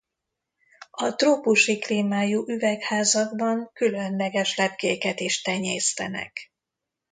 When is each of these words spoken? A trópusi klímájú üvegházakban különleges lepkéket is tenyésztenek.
A 0.91 1.15
trópusi 1.15 1.77
klímájú 1.79 2.43
üvegházakban 2.47 3.69
különleges 3.73 4.55
lepkéket 4.55 5.19
is 5.19 5.41
tenyésztenek. 5.41 6.53